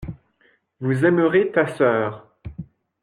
Vous 0.79 1.05
aimerez 1.05 1.51
ta 1.51 1.67
sœur. 1.67 2.25